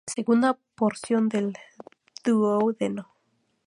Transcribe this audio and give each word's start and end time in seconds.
Segunda 0.15 0.57
porción 0.73 1.29
del 1.29 1.53
duodeno. 2.23 3.13